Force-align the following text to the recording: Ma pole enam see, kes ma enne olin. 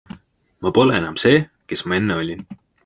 Ma 0.61 0.69
pole 0.77 0.95
enam 0.99 1.17
see, 1.23 1.37
kes 1.67 1.81
ma 1.87 1.95
enne 2.01 2.21
olin. 2.21 2.41